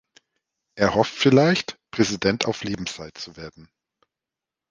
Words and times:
Er 0.73 0.95
hofft 0.95 1.13
vielleicht, 1.13 1.77
Präsident 1.91 2.47
auf 2.47 2.63
Lebenszeit 2.63 3.19
zu 3.19 3.37
werden. 3.37 3.69